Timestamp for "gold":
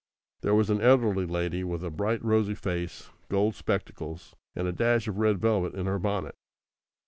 3.29-3.53